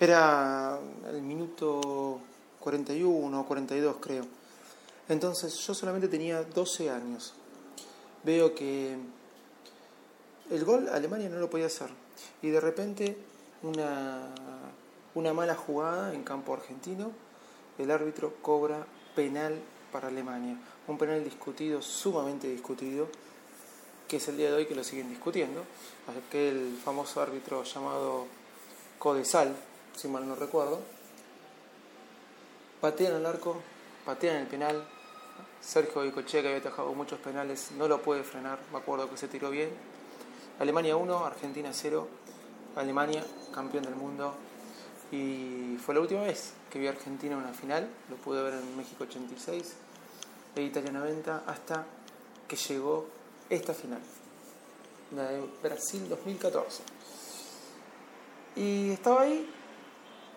[0.00, 0.78] Era
[1.10, 2.18] el minuto
[2.60, 4.24] 41 o 42 creo.
[5.10, 7.34] Entonces yo solamente tenía 12 años.
[8.24, 8.96] Veo que
[10.50, 11.90] el gol Alemania no lo podía hacer.
[12.40, 13.14] Y de repente
[13.62, 14.28] una,
[15.14, 17.12] una mala jugada en campo argentino.
[17.76, 19.58] El árbitro cobra penal
[19.92, 20.56] para Alemania.
[20.88, 23.06] Un penal discutido, sumamente discutido,
[24.08, 25.62] que es el día de hoy que lo siguen discutiendo.
[26.26, 28.26] Aquel famoso árbitro llamado
[28.98, 29.54] Codesal,
[29.96, 30.80] si mal no recuerdo.
[32.80, 33.60] Patean al arco,
[34.04, 34.86] patean el penal.
[35.60, 38.58] Sergio Icochea, que había atajado muchos penales, no lo puede frenar.
[38.72, 39.70] Me acuerdo que se tiró bien.
[40.58, 42.08] Alemania 1, Argentina 0.
[42.76, 44.34] Alemania, campeón del mundo.
[45.12, 47.88] Y fue la última vez que vi a Argentina en una final.
[48.08, 49.74] Lo pude ver en México 86,
[50.56, 51.84] e Italia 90, hasta
[52.46, 53.06] que llegó
[53.48, 54.00] esta final,
[55.14, 56.82] la de Brasil 2014.
[58.56, 59.48] Y estaba ahí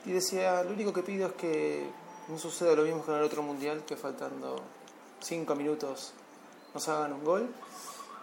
[0.06, 1.86] y decía, lo único que pido es que
[2.28, 4.62] no suceda lo mismo que en el otro mundial, que faltando
[5.22, 6.14] 5 minutos
[6.73, 7.54] nos hagan un gol.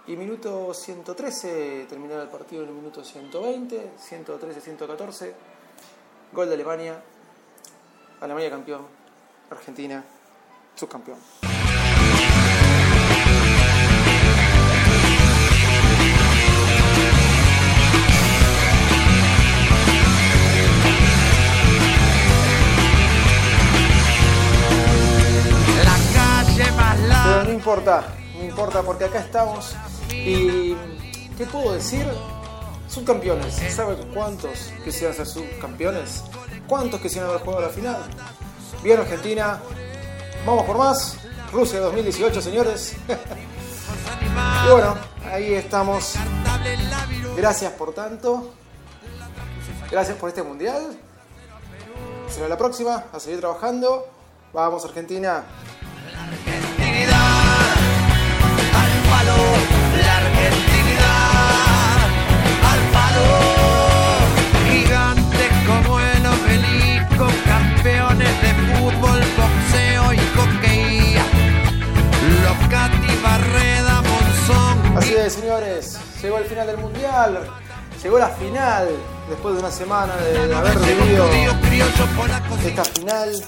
[0.06, 5.34] Y minuto 113, terminaba el partido en el minuto 120, 113, 114,
[6.32, 7.02] gol de Alemania,
[8.20, 8.86] Alemania campeón,
[9.50, 10.04] Argentina
[10.74, 11.49] subcampeón.
[27.50, 28.04] No importa,
[28.36, 29.74] no importa porque acá estamos
[30.12, 30.76] y
[31.36, 32.06] ¿qué puedo decir?
[32.88, 33.54] Subcampeones.
[33.74, 36.22] ¿Sabe cuántos quisieran ser subcampeones?
[36.68, 38.02] ¿Cuántos quisieran haber jugado la final?
[38.84, 39.60] Bien Argentina,
[40.46, 41.16] vamos por más.
[41.52, 42.94] Rusia 2018, señores.
[43.08, 44.96] y bueno,
[45.28, 46.14] ahí estamos.
[47.36, 48.52] Gracias por tanto.
[49.90, 50.96] Gracias por este mundial.
[52.28, 54.06] Será la próxima, a seguir trabajando.
[54.52, 55.44] Vamos Argentina.
[75.30, 77.40] Señores, llegó el final del mundial.
[78.02, 78.88] Llegó la final,
[79.28, 81.28] después de una semana de haber vivido
[82.66, 83.44] esta final.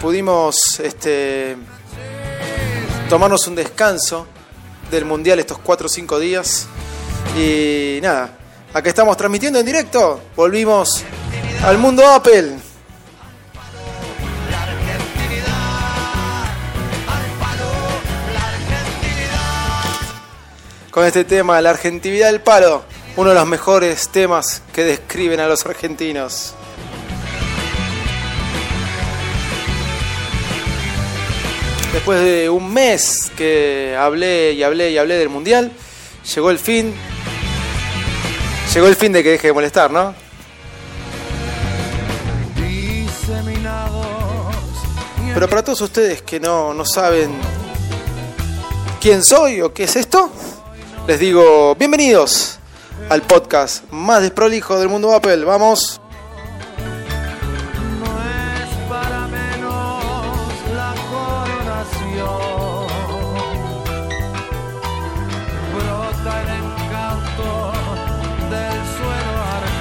[0.00, 1.56] Pudimos este,
[3.08, 4.26] tomarnos un descanso
[4.90, 6.66] del Mundial estos 4 o 5 días.
[7.36, 8.36] Y nada,
[8.72, 10.20] acá estamos transmitiendo en directo.
[10.36, 11.04] Volvimos
[11.64, 12.56] al mundo Apple.
[20.90, 22.82] Con este tema, la argentinidad del palo,
[23.16, 26.54] uno de los mejores temas que describen a los argentinos.
[31.98, 35.72] Después de un mes que hablé y hablé y hablé del mundial,
[36.32, 36.94] llegó el fin.
[38.72, 40.14] Llegó el fin de que deje de molestar, ¿no?
[45.34, 47.32] Pero para todos ustedes que no, no saben
[49.00, 50.30] quién soy o qué es esto,
[51.08, 52.60] les digo bienvenidos
[53.08, 55.44] al podcast más desprolijo del mundo Apple.
[55.44, 56.00] Vamos.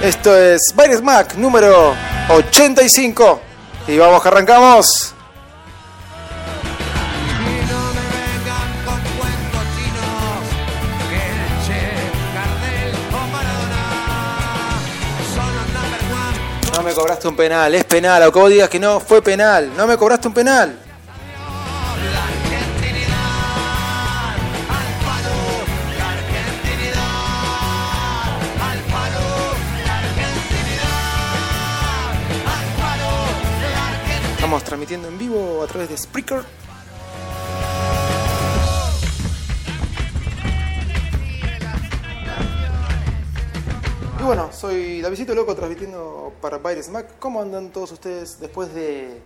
[0.08, 1.94] Esto es Virus Mac número
[2.30, 3.42] 85.
[3.90, 5.14] Y vamos que arrancamos.
[16.74, 18.24] No me cobraste un penal, es penal.
[18.24, 20.87] O como digas que no fue penal, no me cobraste un penal.
[34.58, 36.42] Estamos transmitiendo en vivo a través de Spreaker.
[44.20, 47.20] Y bueno, soy Davidito Loco transmitiendo para Baires Mac.
[47.20, 49.22] ¿Cómo andan todos ustedes después de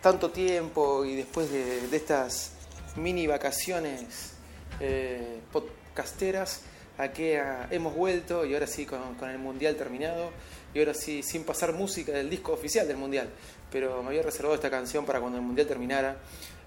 [0.00, 2.52] tanto tiempo y después de, estas
[2.94, 4.34] mini vacaciones
[4.78, 6.62] eh, podcasteras?
[6.98, 7.40] A que
[7.70, 10.30] hemos vuelto y ahora sí con el mundial terminado
[10.74, 13.28] y ahora sí sin pasar música del disco oficial del mundial.
[13.70, 16.16] Pero me había reservado esta canción para cuando el mundial terminara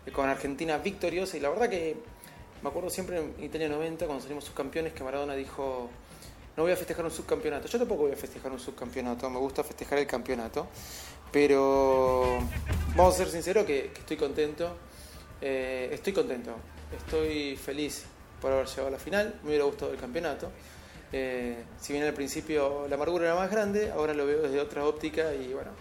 [0.06, 1.96] eh, con Argentina victoriosa y la verdad que
[2.62, 5.90] me acuerdo siempre en Italia 90 cuando salimos subcampeones que Maradona dijo
[6.58, 7.68] no voy a festejar un subcampeonato.
[7.68, 10.68] Yo tampoco voy a festejar un subcampeonato, me gusta festejar el campeonato.
[11.32, 12.40] Pero
[12.96, 14.76] vamos a ser sinceros que, estoy contento.
[15.42, 16.54] Eh, estoy contento,
[16.96, 18.04] estoy feliz
[18.42, 19.40] por haber llegado a la final.
[19.44, 20.52] Me hubiera gustado el campeonato.
[21.14, 24.86] Eh, si bien al principio la amargura era más grande, ahora lo veo desde otra
[24.86, 25.34] óptica.
[25.34, 25.72] Y bueno,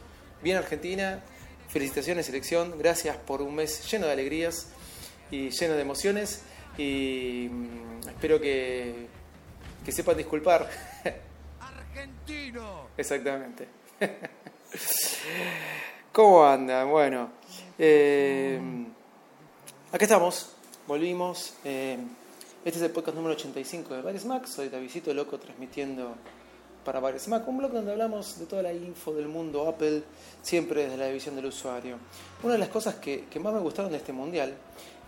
[0.42, 1.22] bien Argentina,
[1.69, 4.69] felicitaciones selección, gracias por un mes lleno de alegrías
[5.31, 6.42] y lleno de emociones.
[6.78, 9.08] Y mm, espero que
[9.84, 10.69] que sepan disculpar.
[11.60, 12.88] Argentino.
[12.96, 13.69] Exactamente.
[16.12, 16.90] ¿Cómo andan?
[16.90, 17.31] Bueno,
[17.78, 18.60] eh,
[19.92, 20.54] acá estamos,
[20.87, 21.54] volvimos.
[21.64, 21.98] eh,
[22.64, 24.46] este es el podcast número 85 de Bares Mac.
[24.46, 26.14] Soy Davidito Loco transmitiendo
[26.85, 30.03] para Bares Mac, un blog donde hablamos de toda la info del mundo Apple,
[30.43, 31.97] siempre desde la división del usuario.
[32.43, 34.55] Una de las cosas que, más me gustaron de este mundial,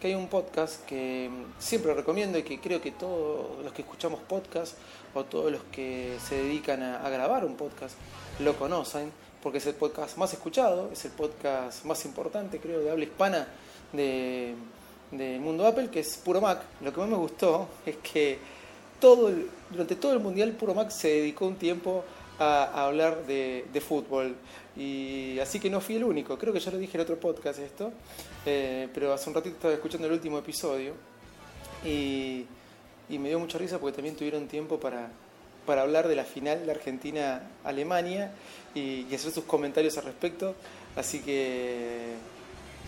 [0.01, 3.83] que hay un podcast que mm, siempre recomiendo y que creo que todos los que
[3.83, 4.77] escuchamos podcast
[5.15, 7.97] o todos los que se dedican a, grabar un podcast
[8.41, 12.91] lo conocen, porque es el podcast más escuchado, es el podcast más importante, creo, de
[12.91, 13.49] habla hispana
[13.93, 14.55] de,
[15.11, 16.63] del mundo Apple, que es Puro Mac.
[16.81, 18.39] Lo que más me gustó es que
[19.03, 22.05] todo el- durante todo el mundial Puro Mac se dedicó un tiempo
[22.39, 24.37] a, hablar de, de fútbol.
[24.77, 27.59] Y así que no fui el único, creo que ya lo dije en otro podcast
[27.59, 27.93] esto,
[28.47, 30.93] eh, pero hace un ratito estaba escuchando el último episodio
[31.85, 32.47] y,
[33.11, 35.11] y me dio mucha risa porque también tuvieron tiempo para,
[35.67, 38.31] para hablar de la final de Argentina-Alemania
[38.75, 40.55] y, y hacer sus comentarios al respecto.
[40.95, 42.15] Así que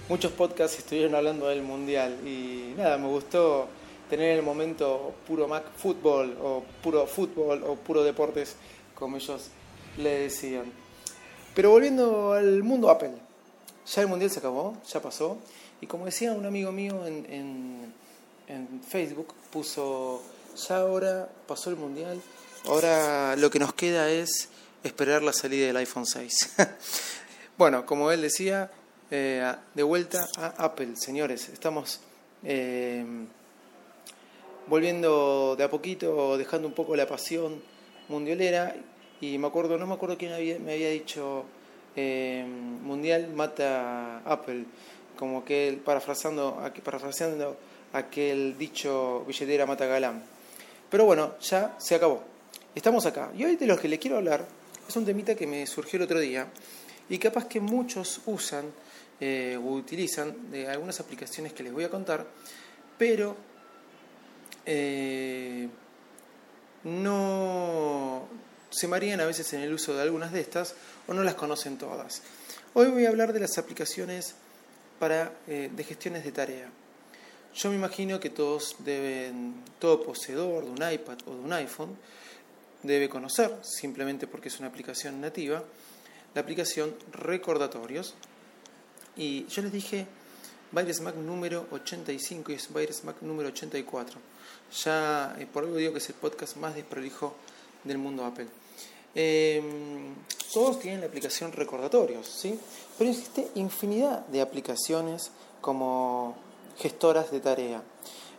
[0.09, 3.69] muchos podcasts estuvieron hablando del mundial y nada, me gustó
[4.15, 8.55] tener el momento puro Mac fútbol o puro fútbol o puro deportes,
[8.95, 9.49] como ellos
[9.97, 10.71] le decían.
[11.53, 13.11] Pero volviendo al mundo Apple,
[13.85, 15.39] ya el mundial se acabó, ya pasó,
[15.81, 17.93] y como decía un amigo mío en, en,
[18.47, 20.23] en Facebook, puso,
[20.69, 22.23] ya ahora pasó el mundial,
[22.67, 24.49] ahora lo que nos queda es
[24.85, 26.55] esperar la salida del iPhone 6.
[27.59, 28.71] bueno, como él decía,
[29.11, 31.99] eh, de vuelta a Apple, señores, estamos...
[32.45, 33.05] eh,
[34.67, 37.63] volviendo de a poquito, dejando un poco la pasión
[38.09, 38.75] mundialera.
[39.21, 40.33] Y me acuerdo, no me acuerdo quién
[40.65, 41.45] me había dicho
[41.97, 42.45] eh,
[42.83, 44.65] Mundial mata Apple,
[45.17, 47.57] como que él, parafraseando
[47.93, 50.23] aquel dicho billetera mata galán.
[50.91, 52.23] Pero bueno, ya se acabó.
[52.75, 53.31] Estamos acá.
[53.37, 54.45] Y hoy de los que le quiero hablar
[54.87, 56.49] es un temita que me surgió el otro día
[57.09, 58.67] y capaz que muchos usan
[59.21, 62.27] eh, o utilizan de algunas aplicaciones que les voy a contar,
[62.99, 63.37] pero
[64.67, 65.69] eh,
[66.85, 68.27] no
[68.71, 70.75] se marean a veces en el uso de algunas de estas
[71.07, 72.23] o no las conocen todas.
[72.75, 74.35] Hoy voy a hablar de las aplicaciones
[74.99, 76.71] para, eh, de gestiones de tarea.
[77.55, 81.97] Yo me imagino que todos deben, todo poseedor de un iPad o de un iPhone
[82.83, 85.63] debe conocer, simplemente porque es una aplicación nativa,
[86.35, 88.15] la aplicación Recordatorios.
[89.17, 90.07] Y yo les dije
[90.73, 94.19] Virus Mac número 85 y es Virus Mac número 84.
[94.85, 97.35] Ya por algo digo que es el podcast más desprolijo
[97.85, 98.49] del mundo Apple.
[99.15, 99.63] Eh,
[100.53, 102.59] todos tienen la aplicación Recordatorios, ¿sí?
[102.99, 105.31] Pero existe infinidad de aplicaciones
[105.61, 106.37] como
[106.79, 107.83] gestoras de tarea.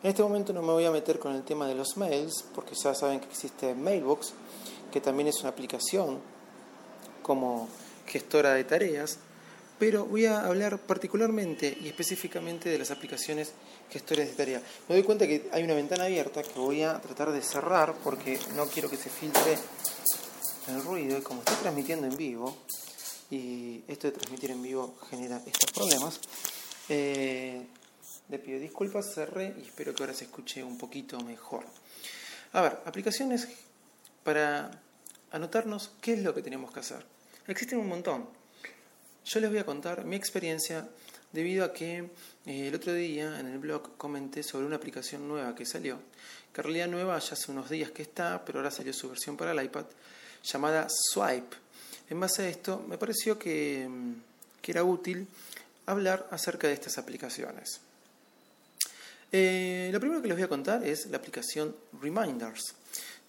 [0.04, 2.76] En este momento no me voy a meter con el tema de los mails, porque
[2.76, 4.34] ya saben que existe Mailbox,
[4.92, 6.20] que también es una aplicación
[7.24, 7.68] como
[8.06, 9.18] gestora de tareas,
[9.78, 13.54] pero voy a hablar particularmente y específicamente de las aplicaciones
[13.90, 14.62] gestores de tarea.
[14.88, 18.40] Me doy cuenta que hay una ventana abierta que voy a tratar de cerrar porque
[18.56, 19.58] no quiero que se filtre
[20.68, 22.58] el ruido y como estoy transmitiendo en vivo
[23.30, 26.20] y esto de transmitir en vivo genera estos problemas,
[26.90, 27.66] eh,
[28.30, 31.66] le pido disculpas, cerré y espero que ahora se escuche un poquito mejor.
[32.54, 33.48] A ver, aplicaciones
[34.24, 34.72] para
[35.32, 37.06] anotarnos qué es lo que tenemos que hacer.
[37.48, 38.45] Existen un montón.
[39.26, 40.88] Yo les voy a contar mi experiencia
[41.32, 41.98] debido a que
[42.46, 45.98] eh, el otro día en el blog comenté sobre una aplicación nueva que salió,
[46.54, 49.36] que en realidad nueva ya hace unos días que está, pero ahora salió su versión
[49.36, 49.86] para el iPad,
[50.44, 51.58] llamada Swipe.
[52.08, 54.14] En base a esto, me pareció que, mm,
[54.62, 55.28] que era útil
[55.88, 57.82] hablar acerca de estas aplicaciones.
[59.32, 62.76] Eh, lo primero que les voy a contar es la aplicación Reminders.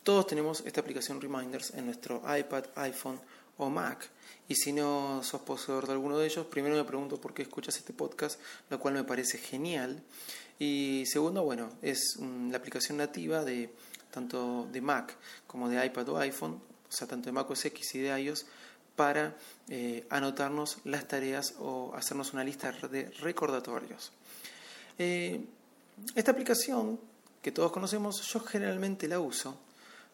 [0.02, 3.18] Todos tenemos esta aplicación Reminders en nuestro iPad, iPhone
[3.58, 4.08] o Mac.
[4.48, 7.76] Y si no sos poseedor de alguno de ellos, primero me pregunto por qué escuchas
[7.76, 10.02] este podcast, lo cual me parece genial.
[10.58, 13.70] Y segundo, bueno, es la aplicación nativa de
[14.10, 17.94] tanto de Mac como de iPad o iPhone, o sea, tanto de Mac OS X
[17.96, 18.46] y de iOS,
[18.94, 19.36] para
[19.68, 24.12] eh, anotarnos las tareas o hacernos una lista de recordatorios.
[24.98, 25.44] Eh,
[26.14, 26.98] esta aplicación
[27.42, 29.58] que todos conocemos, yo generalmente la uso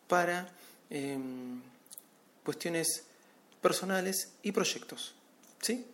[0.09, 0.49] para
[0.91, 1.63] em,
[2.45, 3.05] cuestiones
[3.63, 5.15] personales y proyectos.
[5.61, 5.87] ¿sí?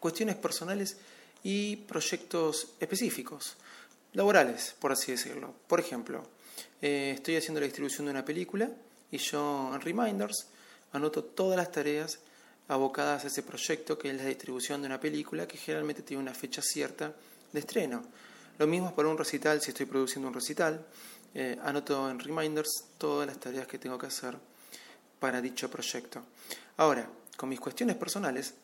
[0.00, 0.96] Cuestiones personales
[1.42, 3.56] y proyectos específicos,
[4.14, 5.54] laborales, por así decirlo.
[5.66, 6.24] Por ejemplo,
[6.80, 8.70] eh, estoy haciendo la distribución de una película
[9.10, 10.46] y yo en Reminders
[10.92, 12.20] anoto todas las tareas
[12.68, 16.34] abocadas a ese proyecto que es la distribución de una película que generalmente tiene una
[16.34, 17.12] fecha cierta
[17.52, 18.04] de estreno.
[18.58, 20.84] Lo mismo para un recital, si estoy produciendo un recital,
[21.34, 24.36] eh, anoto en Reminders todas las tareas que tengo que hacer
[25.18, 26.22] para dicho proyecto.
[26.78, 28.54] Ahora, con mis cuestiones personales,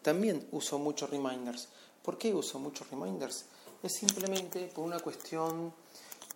[0.00, 1.68] también uso muchos reminders.
[2.02, 3.46] ¿Por qué uso muchos reminders?
[3.82, 5.72] Es simplemente por una cuestión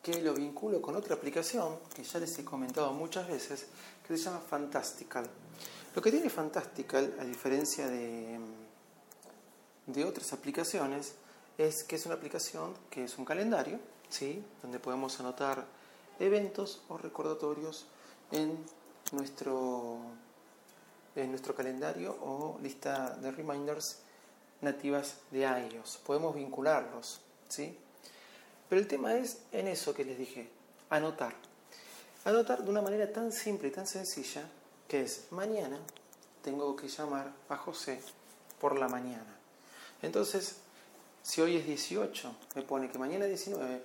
[0.02, 3.66] que lo vinculo con otra aplicación que ya les he comentado muchas veces,
[4.06, 5.30] que se llama Fantastical.
[5.94, 8.40] Lo que tiene Fantastical, a diferencia de,
[9.86, 11.14] de otras aplicaciones,
[11.56, 13.78] es que es una aplicación que es un calendario,
[14.08, 14.42] ¿sí?
[14.62, 15.66] donde podemos anotar
[16.18, 17.86] eventos o recordatorios
[18.32, 18.58] en
[19.12, 19.98] nuestro,
[21.22, 23.98] en nuestro calendario o lista de reminders
[24.60, 25.98] nativas de iOS.
[26.04, 27.78] Podemos vincularlos, ¿sí?
[28.68, 30.48] Pero el tema es en eso que les dije,
[30.90, 31.34] anotar.
[32.24, 34.42] Anotar de una manera tan simple y tan sencilla
[34.88, 35.78] que es mañana
[36.42, 38.00] tengo que llamar a José
[38.60, 39.36] por la mañana.
[40.02, 40.56] Entonces,
[41.22, 43.82] si hoy es 18, me pone que mañana 19,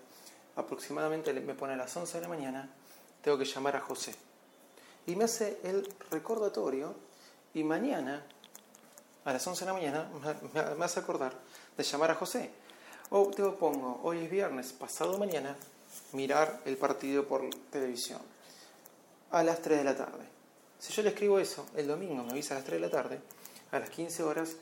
[0.56, 2.70] aproximadamente me pone a las 11 de la mañana,
[3.22, 4.16] tengo que llamar a José
[5.08, 6.96] y me hace el recordatorio
[7.56, 8.24] y mañana
[9.24, 10.10] a las 11 de la mañana
[10.78, 11.34] me hace acordar
[11.76, 12.52] de llamar a José.
[13.10, 15.56] O te pongo, hoy es viernes, pasado mañana,
[16.12, 18.20] mirar el partido por televisión
[19.32, 20.26] a las 3 de la tarde.
[20.80, 23.22] Si yo le escribo eso, el domingo me avisa a las 3 de la tarde,
[23.72, 24.58] a las 15 horas,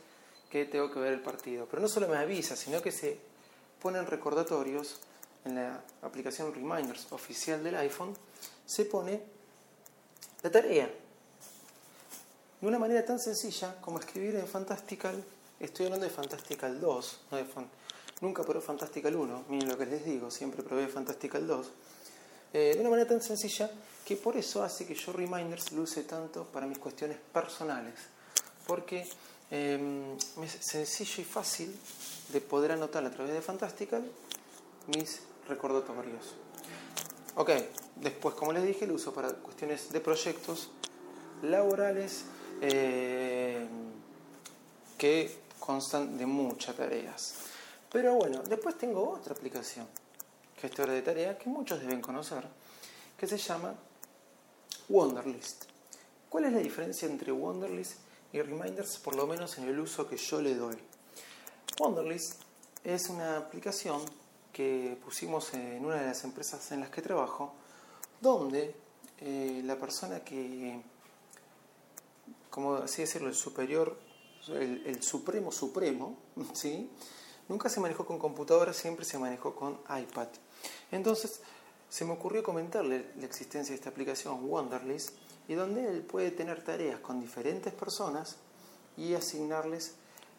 [0.50, 1.66] que tengo que ver el partido.
[1.66, 3.18] Pero no solo me avisa, sino que se
[3.82, 5.00] ponen recordatorios
[5.46, 8.16] en la aplicación Reminders oficial del iPhone,
[8.66, 9.22] se pone
[10.44, 10.90] la tarea.
[12.64, 15.22] De una manera tan sencilla como escribir en Fantastical,
[15.60, 17.46] estoy hablando de Fantastical 2, no de
[18.22, 21.68] nunca probé Fantastical 1, miren lo que les digo, siempre probé Fantastical 2.
[22.54, 23.70] Eh, de una manera tan sencilla
[24.06, 27.96] que por eso hace que yo Reminders lo use tanto para mis cuestiones personales,
[28.66, 29.10] porque
[29.52, 31.78] em, es sencillo y fácil
[32.32, 34.10] de poder anotar a través de Fantastical
[34.88, 36.36] mis recordatorios.
[37.36, 37.50] Ok,
[37.98, 40.70] después como les dije lo uso para cuestiones de proyectos
[41.42, 42.24] laborales
[42.62, 43.68] eh,
[44.98, 47.36] que constan de muchas tareas.
[47.92, 49.88] Pero bueno, después tengo otra aplicación,
[50.58, 52.44] gestora de tareas, que muchos deben conocer,
[53.18, 53.76] que se llama
[54.90, 55.66] Wonderlist.
[56.30, 57.98] ¿Cuál es la diferencia entre Wonderlist
[58.32, 60.78] y Reminders, por lo menos en el uso que yo le doy?
[61.80, 62.42] Wonderlist
[62.84, 64.02] es una aplicación
[64.52, 67.54] que pusimos en una de las empresas en las que trabajo,
[68.22, 68.76] donde
[69.20, 70.82] eh, la persona que,
[72.54, 73.98] como así decirlo, el superior,
[74.48, 76.20] el, supremo supremo,
[76.54, 76.88] ¿sí?
[77.50, 80.28] nunca se manejó con computadora, siempre se manejó con iPad.
[80.92, 81.42] Entonces,
[81.90, 85.16] se me ocurrió comentarle la existencia de esta aplicación Wonderlist
[85.48, 88.36] y donde él puede tener tareas con diferentes personas
[88.98, 89.96] y asignarles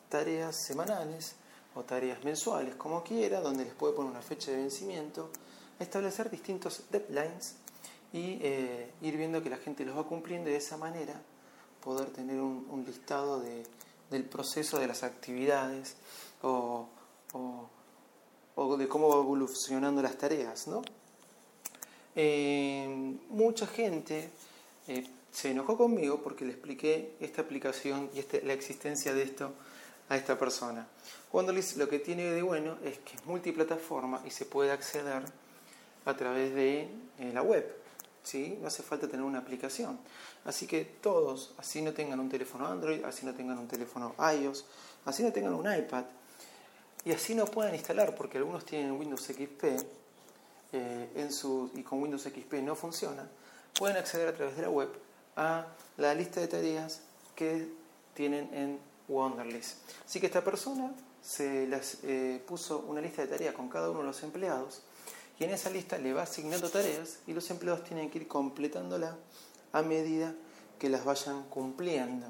[0.08, 1.34] tareas semanales
[1.74, 5.30] o tareas mensuales, como quiera, donde les puede poner una fecha de vencimiento,
[5.80, 7.56] establecer distintos deadlines
[8.12, 11.20] y eh, ir viendo que la gente los va cumpliendo de esa manera
[11.84, 13.62] poder tener un, listado de,
[14.10, 15.96] del proceso de las actividades
[16.42, 16.88] o,
[18.78, 20.66] de cómo va evolucionando las tareas.
[20.66, 20.82] ¿no?
[22.16, 24.30] Eh, mucha gente
[24.88, 29.52] eh, se enojó conmigo porque le expliqué esta aplicación y este, la existencia de esto
[30.08, 30.86] a esta persona.
[31.32, 35.22] Wonderlist lo que tiene de bueno es que es multiplataforma y se puede acceder
[36.04, 36.88] a través de
[37.18, 37.83] eh, la web.
[38.24, 38.58] ¿Sí?
[38.60, 39.98] No hace falta tener una aplicación.
[40.44, 44.64] Así que todos, así no tengan un teléfono Android, así no tengan un teléfono iOS,
[45.04, 46.04] así no tengan un iPad,
[47.04, 49.64] y así no puedan instalar, porque algunos tienen Windows XP
[50.72, 53.28] eh, en su, y con Windows XP no funciona,
[53.78, 54.88] pueden acceder a través de la web
[55.36, 55.66] a
[55.98, 57.02] la lista de tareas
[57.36, 57.68] que
[58.14, 58.78] tienen en
[59.08, 59.78] Wonderlist.
[60.06, 64.00] Así que esta persona se las eh, puso una lista de tareas con cada uno
[64.00, 64.82] de los empleados
[65.38, 69.16] y en esa lista le va asignando tareas y los empleados tienen que ir completándola
[69.72, 70.34] a medida
[70.78, 72.26] que las vayan cumpliendo.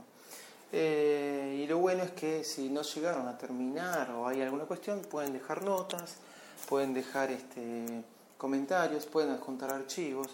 [0.73, 5.01] Eh, y lo bueno es que si no llegaron a terminar o hay alguna cuestión,
[5.03, 6.17] pueden dejar notas,
[6.69, 8.03] pueden dejar este,
[8.39, 10.29] comentarios, pueden adjuntar archivos.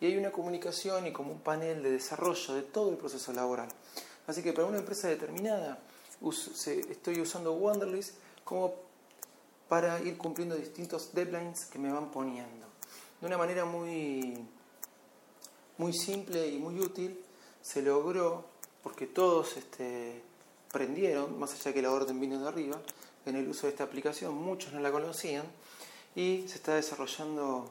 [0.00, 3.68] Y hay una comunicación y como un panel de desarrollo de todo el proceso laboral.
[4.26, 5.78] Así que para una empresa determinada
[6.88, 8.14] estoy usando Wonderlist
[8.44, 8.74] como
[9.68, 12.66] para ir cumpliendo distintos deadlines que me van poniendo.
[13.20, 14.38] De una manera muy,
[15.78, 17.18] muy simple y muy útil
[17.60, 18.44] se logró
[18.82, 20.22] porque todos este,
[20.72, 22.80] prendieron, más allá que la orden vino de arriba,
[23.24, 25.44] en el uso de esta aplicación, muchos no la conocían,
[26.14, 27.70] y se está desarrollando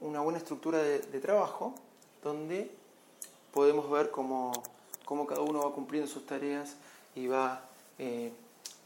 [0.00, 1.74] una buena estructura de, trabajo
[2.22, 2.70] donde
[3.52, 4.52] podemos ver cómo,
[5.28, 6.76] cada uno va cumpliendo sus tareas
[7.14, 8.32] y va eh,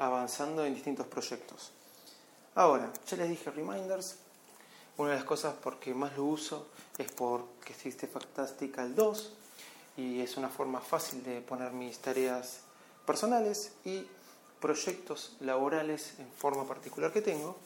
[0.07, 1.71] avanzando en distintos proyectos.
[2.55, 4.17] Ahora, ya les dije reminders,
[4.97, 6.69] una de las cosas por que más lo uso
[6.99, 9.33] es porque existe Fantastical 2,
[9.97, 12.61] y es una forma fácil de poner mis tareas
[13.07, 14.07] personales y
[14.61, 17.57] proyectos laborales en forma particular que tengo.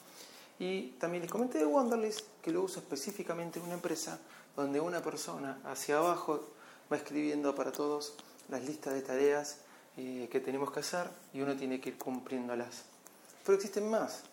[0.59, 4.19] Y también les comenté de Wonderlist que lo uso específicamente en una empresa
[4.55, 6.43] donde una persona hacia abajo
[6.91, 8.15] va escribiendo para todos
[8.49, 9.57] las listas de tareas
[9.97, 12.83] que tenemos que hacer y uno tiene que ir cumpliéndolas.
[13.43, 14.23] Pero existen más.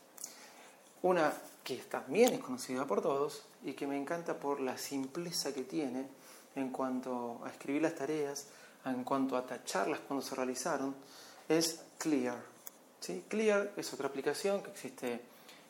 [1.03, 5.63] Una que también es conocida por todos y que me encanta por la simpleza que
[5.63, 6.07] tiene
[6.55, 8.47] en cuanto a escribir las tareas,
[8.85, 10.95] en cuanto a tacharlas cuando se realizaron,
[11.49, 12.37] es Clear.
[13.01, 13.25] ¿Sí?
[13.29, 15.21] Clear es otra aplicación que existe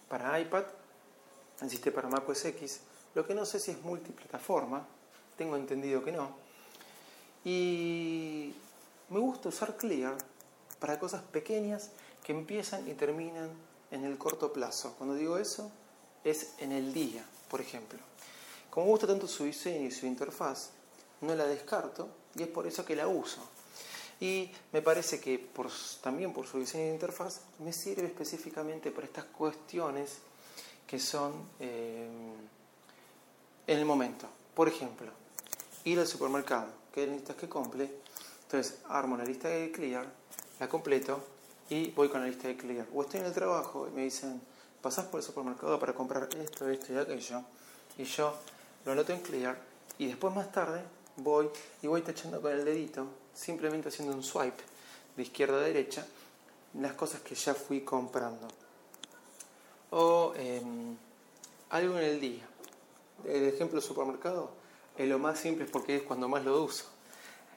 [0.09, 0.65] para iPad,
[1.63, 2.81] existe para Mac OS X,
[3.15, 4.85] lo que no sé si es multiplataforma,
[5.37, 6.31] tengo entendido que no.
[7.45, 8.55] Y
[9.11, 10.17] me gusta usar Clear
[10.79, 11.91] para cosas pequeñas
[12.23, 13.51] que empiezan y terminan
[13.91, 14.95] en el corto plazo.
[14.97, 15.71] Cuando digo eso,
[16.25, 17.99] es en el día, por ejemplo.
[18.71, 20.71] Como gusta tanto su diseño y su interfaz,
[21.21, 23.41] no la descarto y es por eso que la uso.
[24.21, 25.51] Y me parece que
[26.03, 30.19] también por su diseño de interfaz me sirve específicamente para estas cuestiones
[30.87, 32.09] que son eh,
[33.67, 34.29] en el momento.
[34.55, 35.11] Por ejemplo,
[35.85, 37.91] ir al supermercado, que necesitas que compre,
[38.45, 40.07] entonces armo la lista de Clear,
[40.61, 41.23] la completo
[41.69, 42.87] y voy con la lista de Clear.
[42.95, 44.41] O estoy en el trabajo y me dicen,
[44.81, 47.43] pasás por el supermercado para comprar esto, esto y aquello,
[47.99, 48.35] y yo
[48.85, 49.59] lo anoto en Clear
[49.99, 50.83] y después más tarde
[51.17, 51.49] voy
[51.83, 54.63] y voy tachando con el dedito, simplemente haciendo un swipe
[55.17, 56.07] de izquierda a derecha,
[56.75, 58.49] las cosas que ya fui comprando.
[59.91, 60.97] O em,
[61.71, 62.45] algo en el día.
[63.25, 64.51] El ejemplo supermercado
[64.99, 66.94] es lo más simple porque es cuando más lo uso.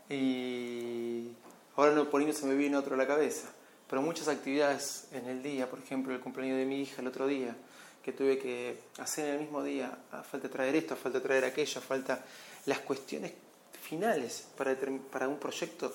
[0.10, 1.30] Y
[1.76, 3.48] ahora no, por ahí se me viene otro a la cabeza.
[3.90, 7.26] Pero muchas actividades en el día, por ejemplo el cumpleaños de mi hija el otro
[7.28, 7.56] día,
[8.04, 11.82] que tuve que hacer en el mismo día, ah, falta traer esto, falta traer aquello,
[11.82, 12.24] falta
[12.66, 13.34] las cuestiones
[13.82, 14.76] finales para,
[15.12, 15.94] para un proyecto,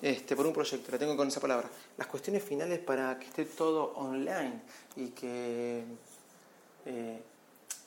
[0.00, 3.44] este, por un proyecto, la tengo con esa palabra, las cuestiones finales para que esté
[3.44, 4.60] todo online
[4.96, 5.84] y que
[6.86, 7.22] eh,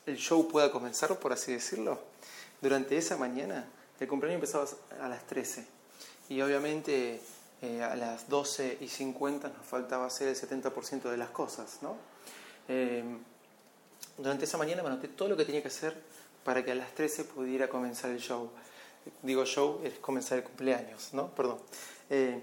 [0.06, 2.00] el show pueda comenzar, por así decirlo.
[2.62, 3.68] Durante esa mañana,
[4.00, 4.66] el cumpleaños empezaba
[5.02, 5.66] a las 13
[6.30, 7.22] y obviamente
[7.62, 11.96] eh, a las 12 y 50 nos faltaba hacer el 70% de las cosas, ¿no?
[12.68, 13.04] Eh,
[14.18, 15.96] durante esa mañana me anoté todo lo que tenía que hacer
[16.44, 18.50] para que a las 13 pudiera comenzar el show.
[19.22, 21.34] Digo show, es comenzar el cumpleaños, ¿no?
[21.34, 21.60] Perdón.
[22.10, 22.42] Eh,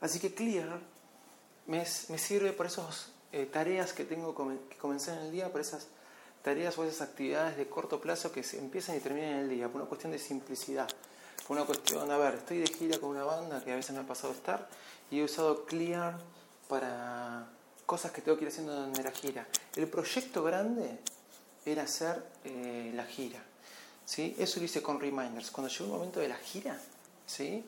[0.00, 0.80] así que Clear
[1.66, 3.10] me, sirve por esas
[3.52, 4.34] tareas que tengo
[4.68, 5.88] que comenzar en el día, por esas
[6.44, 9.66] tareas o esas actividades de corto plazo que se empiezan y terminan en el día,
[9.66, 10.86] por una cuestión de simplicidad.
[11.46, 14.02] Fue una cuestión, a ver, estoy de gira con una banda que a veces me
[14.02, 14.68] ha pasado estar
[15.10, 16.18] y he usado Clear
[16.68, 17.48] para
[17.86, 19.48] cosas que tengo que ir haciendo en la gira.
[19.74, 20.98] El proyecto grande
[21.64, 23.42] era hacer eh, la gira.
[24.04, 24.36] ¿sí?
[24.38, 25.50] Eso lo hice con Reminders.
[25.50, 26.78] Cuando llegó el momento de la gira,
[27.26, 27.64] ¿sí?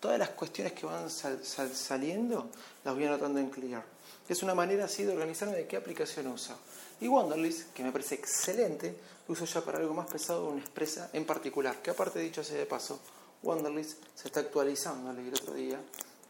[0.00, 2.50] todas las cuestiones que van saliendo
[2.84, 3.84] las voy anotando en Clear.
[4.26, 6.58] Es una manera así de organizarme de qué aplicación uso.
[7.00, 11.10] Y Wonderlist, que me parece excelente, lo uso ya para algo más pesado, una expresa
[11.12, 13.00] en particular, que aparte dicho sea de paso,
[13.42, 15.80] Wonderlist se está actualizando, leí el otro día,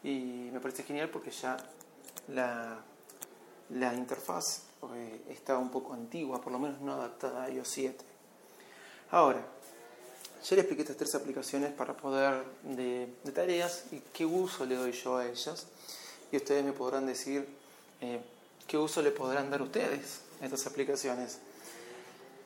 [0.02, 1.56] y me parece genial porque ya
[2.28, 2.78] la,
[3.70, 4.62] la interfaz
[4.94, 8.04] eh, está un poco antigua, por lo menos no adaptada a iOS 7.
[9.10, 9.44] Ahora,
[10.44, 14.92] ya le expliqué estas tres aplicaciones para poder de, tareas y qué uso le doy
[14.92, 15.66] yo a ellas.
[16.30, 17.46] Y ustedes me podrán decir
[18.00, 18.20] eh,
[18.66, 21.38] qué uso le podrán dar ustedes estas aplicaciones.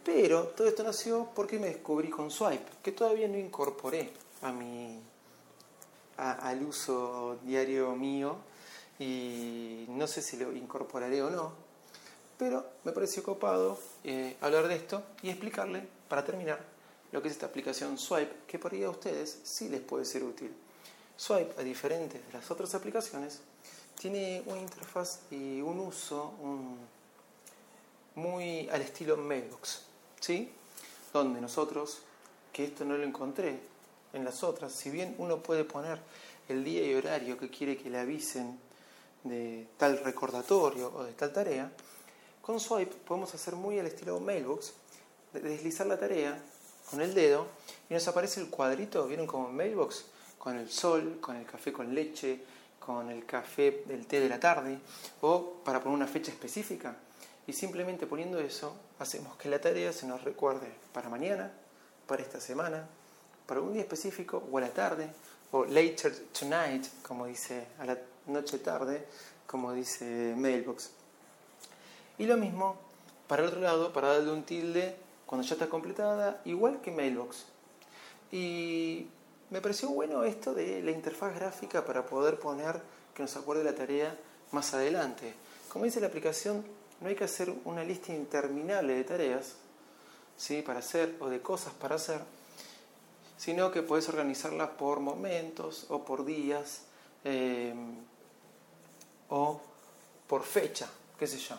[0.05, 4.11] Pero todo esto nació porque me descubrí con Swipe, que todavía no incorporé
[4.43, 5.01] a mi,
[6.17, 8.37] al uso diario mío
[8.99, 11.53] y no sé si lo incorporaré o no,
[12.37, 16.65] Pero me pareció copado eh, hablar de esto y explicarle, para terminar,
[17.11, 20.23] lo que es esta aplicación Swipe, que por ahí a ustedes sí les puede ser
[20.23, 20.55] útil.
[21.17, 23.41] Swipe, a diferente de las otras aplicaciones,
[23.99, 26.35] tiene una interfaz y un uso
[28.19, 29.83] muy al estilo Mailbox,
[30.21, 30.51] ¿sí?
[31.13, 32.01] Donde nosotros,
[32.53, 33.61] que esto no lo encontré
[34.13, 36.01] en las otras, si bien uno puede poner
[36.49, 38.59] el día y horario que quiere que le avisen
[39.23, 41.71] de tal recordatorio o de tal tarea,
[42.43, 44.73] con Swipe podemos hacer muy al estilo Mailbox,
[45.33, 46.43] deslizar la tarea
[46.91, 47.47] con el dedo
[47.89, 50.07] y nos aparece el cuadrito, ¿vieron como Mailbox?
[50.39, 52.41] Con el sol, con el café con leche,
[52.79, 54.79] con el café del té de la tarde
[55.21, 56.97] o para poner una fecha específica.
[57.49, 61.51] Y simplemente poniendo eso, hacemos que la tarea se nos recuerde para mañana,
[62.07, 62.87] para esta semana,
[63.47, 65.09] para un día específico o a la tarde,
[65.51, 69.07] o later tonight, como dice a la noche tarde,
[69.47, 70.91] como dice Mailbox.
[72.19, 72.77] Y lo mismo
[73.27, 77.47] para el otro lado, para darle un tilde cuando ya está completada, igual que Mailbox.
[78.31, 79.07] Y
[79.49, 82.83] me pareció bueno esto de la interfaz gráfica para poder poner
[83.15, 84.15] que nos acuerde la tarea
[84.53, 85.33] más adelante.
[85.71, 86.63] Como dice la aplicación,
[87.01, 89.55] no hay que hacer una lista interminable de tareas
[90.37, 90.63] ¿sí?
[90.63, 92.21] para hacer o de cosas para hacer,
[93.37, 96.83] sino que puedes organizarla por momentos o por días
[97.25, 97.75] eh,
[99.29, 99.61] o
[100.27, 101.57] por fecha, qué sé yo.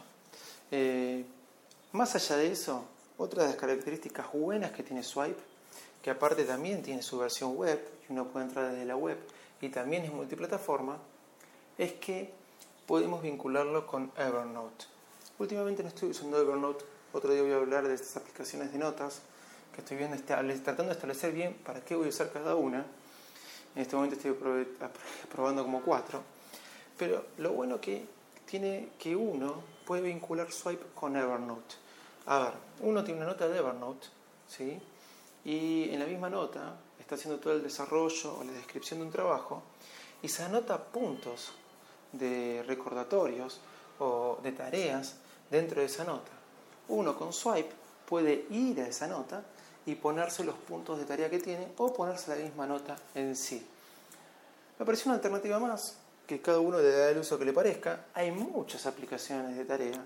[0.72, 1.26] Eh,
[1.92, 2.86] más allá de eso,
[3.18, 5.42] otra de las características buenas que tiene Swipe,
[6.02, 9.18] que aparte también tiene su versión web, y uno puede entrar desde la web,
[9.62, 10.98] y también es multiplataforma,
[11.78, 12.32] es que
[12.86, 14.99] podemos vincularlo con Evernote.
[15.40, 19.22] Últimamente no estoy usando Evernote, otro día voy a hablar de estas aplicaciones de notas,
[19.74, 22.86] que estoy viendo, tratando de establecer bien para qué voy a usar cada una.
[23.74, 24.36] En este momento estoy
[25.32, 26.22] probando como cuatro.
[26.98, 28.06] Pero lo bueno que
[28.46, 31.76] tiene que uno puede vincular Swipe con Evernote.
[32.26, 34.08] A ver, uno tiene una nota de Evernote,
[34.46, 34.78] ¿sí?
[35.46, 39.12] Y en la misma nota está haciendo todo el desarrollo o la descripción de un
[39.14, 39.64] trabajo
[40.22, 41.54] y se anota puntos
[42.12, 43.62] de recordatorios
[44.00, 45.16] o de tareas
[45.50, 46.32] dentro de esa nota.
[46.88, 47.72] Uno con Swipe
[48.08, 49.44] puede ir a esa nota
[49.86, 53.66] y ponerse los puntos de tarea que tiene o ponerse la misma nota en sí.
[54.78, 55.98] Me pareció una alternativa más
[56.30, 58.06] que cada uno le da el uso que le parezca.
[58.14, 60.06] Hay muchas aplicaciones de tarea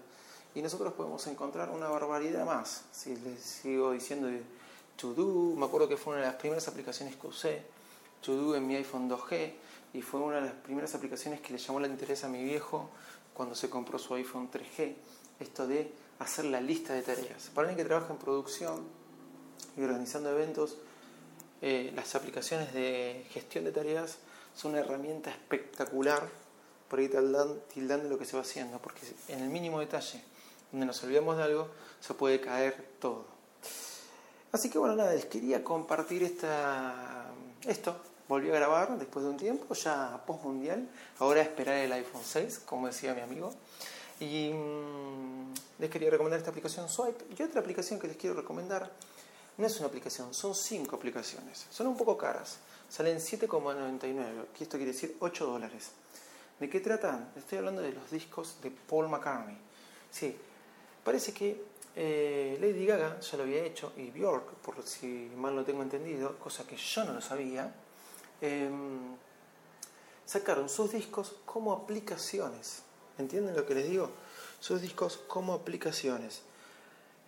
[0.56, 2.84] y nosotros podemos encontrar una barbaridad más.
[2.94, 4.30] Si les sigo diciendo
[4.96, 7.64] To Do, me acuerdo que fue una de las primeras aplicaciones que usé,
[8.22, 9.54] To Do en mi iPhone 2G,
[9.94, 12.90] y fue una de las primeras aplicaciones que le llamó la interés a mi viejo
[13.34, 14.96] cuando se compró su iPhone 3G,
[15.44, 17.50] esto de hacer la lista de tareas.
[17.54, 18.88] Para alguien que trabaja en producción
[19.78, 20.78] y organizando eventos,
[21.62, 24.18] eh, las aplicaciones de gestión de tareas
[24.56, 26.28] es una herramienta espectacular
[26.88, 27.12] por ir
[27.74, 30.22] tildando lo que se va haciendo, porque en el mínimo detalle,
[30.72, 33.26] donde nos olvidamos de algo, se puede caer todo.
[34.52, 37.26] Así que bueno, nada, les quería compartir esta,
[37.66, 37.96] esto.
[38.28, 40.88] Volví a grabar después de un tiempo, ya post mundial.
[41.18, 43.54] Ahora esperar el iPhone 6, como decía mi amigo.
[44.24, 47.26] Y mm, les quería recomendar esta aplicación Swipe.
[47.38, 48.90] Y otra aplicación que les quiero recomendar
[49.58, 51.68] no es una aplicación, son cinco aplicaciones.
[51.70, 52.58] Son un poco caras.
[52.90, 55.90] Salen 7,99, que esto quiere decir 8 dólares.
[56.60, 57.32] ¿De qué tratan?
[57.36, 59.58] Estoy hablando de los discos de Paul McCartney.
[60.10, 60.36] Sí,
[61.04, 61.62] parece que
[61.96, 66.38] eh, Lady Gaga ya lo había hecho y Bjork, por si mal no tengo entendido,
[66.40, 67.74] cosa que yo no lo sabía,
[68.42, 69.16] em,
[70.26, 72.84] sacaron sus discos como aplicaciones.
[73.18, 74.10] ¿Entienden lo que les digo?
[74.60, 76.42] Sus discos como aplicaciones.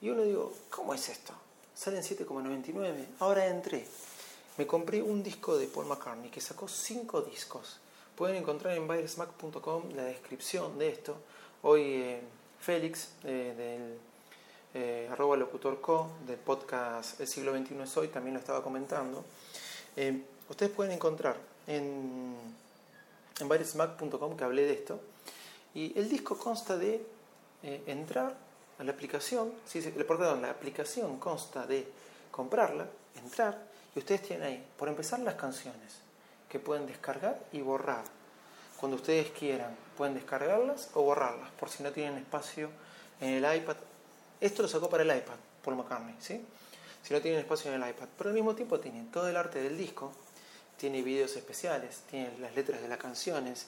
[0.01, 1.33] Y uno digo, ¿cómo es esto?
[1.73, 3.05] Salen 7,99.
[3.19, 3.85] Ahora entré
[4.57, 7.77] me compré un disco de Paul McCartney que sacó cinco discos.
[8.15, 11.17] Pueden encontrar en virusmac.com la descripción de esto.
[11.63, 12.21] Hoy eh,
[12.61, 18.39] Félix, eh, del eh, arroba locutorco, del podcast El siglo XXI es hoy, también lo
[18.39, 19.25] estaba comentando.
[20.47, 21.35] ustedes pueden encontrar
[21.67, 22.33] en,
[23.41, 25.01] en que hablé de esto.
[25.75, 27.05] Y el disco consta de
[27.61, 28.35] entrar
[28.79, 31.87] a la aplicación, sí, perdón, la aplicación consta de
[32.31, 33.61] comprarla, entrar,
[33.95, 35.99] y ustedes tienen ahí, por empezar, las canciones
[36.49, 38.03] que pueden descargar y borrar.
[38.77, 42.69] Cuando ustedes quieran, pueden descargarlas o borrarlas, por si no tienen espacio
[43.21, 43.77] en el iPad.
[44.41, 46.45] Esto lo sacó para el iPad, Paul McCartney, ¿sí?
[47.01, 48.07] Si no tienen espacio en el iPad.
[48.17, 50.11] Pero al mismo tiempo tienen todo el arte del disco,
[50.77, 53.67] tiene videos especiales, tiene las letras de las canciones,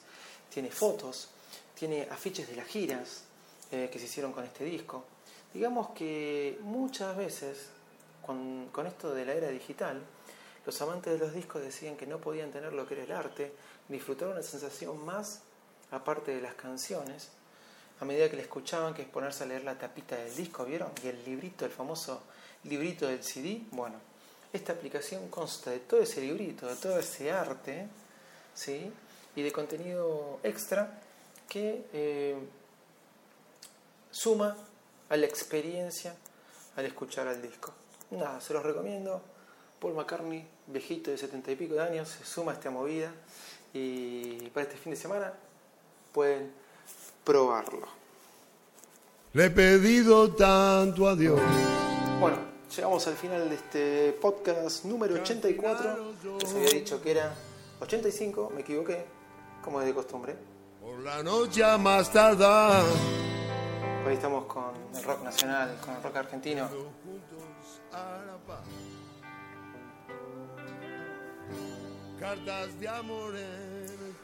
[0.49, 1.29] tiene fotos,
[1.77, 3.23] tiene afiches de las giras
[3.71, 5.05] eh, que se hicieron con este disco.
[5.53, 7.67] Digamos que muchas veces,
[8.25, 10.01] con, con esto de la era digital,
[10.65, 13.53] los amantes de los discos decían que no podían tener lo que era el arte,
[13.87, 15.41] disfrutar una sensación más
[15.91, 17.29] aparte de las canciones,
[17.99, 20.91] a medida que le escuchaban, que es ponerse a leer la tapita del disco, ¿vieron?
[21.03, 22.23] Y el librito, el famoso
[22.63, 23.61] librito del CD.
[23.71, 23.95] Bueno,
[24.51, 27.87] esta aplicación consta de todo ese librito, de todo ese arte,
[28.53, 28.91] ¿sí?
[29.35, 31.01] Y de contenido extra
[31.47, 32.35] que eh,
[34.11, 34.55] suma
[35.09, 36.15] a la experiencia
[36.75, 37.73] al escuchar al disco.
[38.11, 39.21] Nada, se los recomiendo.
[39.79, 43.11] Paul McCartney, viejito de setenta y pico de años, se suma a esta movida
[43.73, 45.33] y para este fin de semana
[46.11, 46.51] pueden
[47.23, 47.87] probarlo.
[49.33, 51.39] Le he pedido tanto a Dios.
[52.19, 52.37] Bueno,
[52.75, 56.13] llegamos al final de este podcast número 84.
[56.41, 57.35] Les había dicho que era
[57.81, 59.05] 85, me equivoqué,
[59.63, 60.35] como es de costumbre.
[60.87, 62.81] Por la noche más tardar.
[64.05, 66.69] Hoy estamos con el rock nacional, con el rock argentino.
[72.17, 73.33] Cartas de amor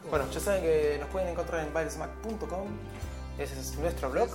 [0.09, 2.67] Bueno, ya saben que nos pueden encontrar en bairesmac.com.
[3.37, 4.29] Ese es nuestro blog.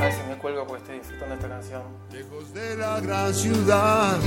[0.00, 1.82] A veces me cuelgo porque estoy disfrutando esta canción.
[2.10, 4.18] Lejos de la gran ciudad.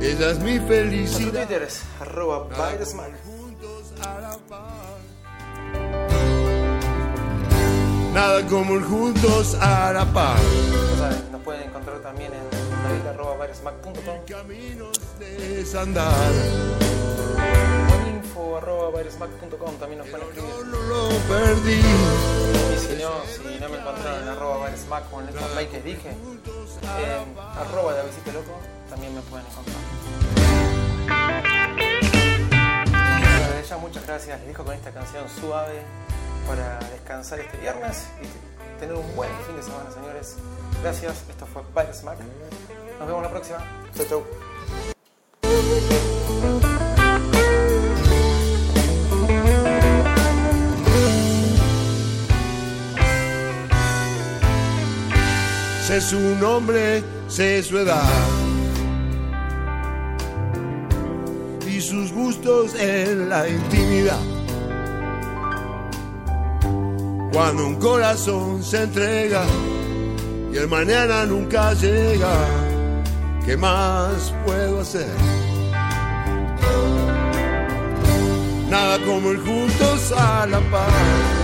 [0.00, 1.46] Esa es mi Nuestro felicidad.
[1.46, 3.12] Twitter es arroba bairesmac.
[8.12, 10.38] Nada como el juntos a la paz.
[10.70, 12.42] Ya saben, nos pueden encontrar también en
[12.84, 16.30] david.bairesmac.com Caminos de desandar.
[17.38, 20.66] o en info.bairesmac.com también nos pueden escribir.
[20.66, 21.80] No, lo perdí.
[21.80, 25.82] Y si no, si no me encontraron en arroba baresmac o en estos likes que
[25.82, 28.58] dije, en arroba de Avisito Loco
[28.90, 29.76] también me pueden encontrar.
[33.48, 35.82] Desde ya muchas gracias, les dejo con esta canción suave
[36.46, 40.36] para descansar este viernes y tener un buen fin de semana, señores.
[40.82, 42.18] Gracias, esto fue Baresmac.
[42.98, 43.58] Nos vemos la próxima.
[43.96, 44.24] Chau, chau.
[55.86, 58.02] Sé su nombre, sé su edad.
[61.66, 64.31] Y sus gustos en la intimidad.
[67.32, 69.44] Cuando un corazón se entrega
[70.52, 72.34] y el mañana nunca llega,
[73.46, 75.08] ¿qué más puedo hacer?
[78.68, 81.42] Nada como ir juntos a la paz.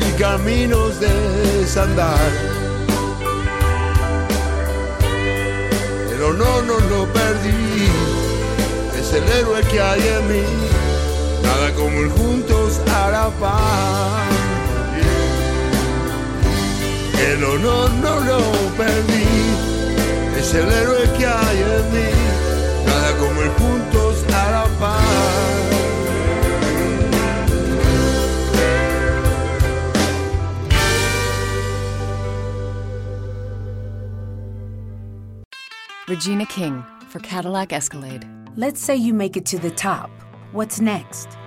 [0.00, 1.12] y caminos de
[1.58, 2.30] desandar.
[6.08, 7.88] Pero no, no lo perdí,
[8.98, 10.44] es el héroe que hay en mí,
[11.56, 14.28] nada como ir juntos a la paz.
[17.30, 18.40] El honor no lo
[18.76, 19.24] perdí,
[20.38, 22.10] es el héroe que hay en mí,
[22.86, 25.02] nada como ir juntos a la paz.
[36.08, 38.24] Regina King for Cadillac Escalade.
[38.56, 40.10] Let's say you make it to the top.
[40.52, 41.36] What's next?